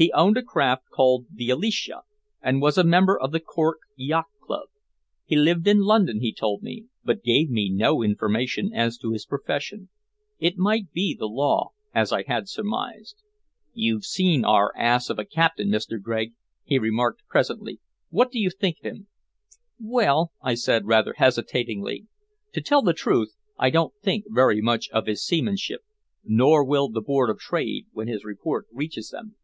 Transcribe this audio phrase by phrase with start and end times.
[0.00, 2.02] He owned a craft called the Alicia,
[2.40, 4.68] and was a member of the Cork Yacht Club.
[5.24, 9.26] He lived in London, he told me, but gave me no information as to his
[9.26, 9.88] profession.
[10.38, 13.24] It might be the law, as I had surmised.
[13.74, 16.00] "You've seen our ass of a captain, Mr.
[16.00, 17.80] Gregg?" he remarked presently.
[18.10, 19.08] "What do you think of him?"
[19.80, 22.06] "Well," I said rather hesitatingly,
[22.52, 25.80] "to tell the truth, I don't think very much of his seamanship
[26.22, 29.34] nor will the Board of Trade when his report reaches them."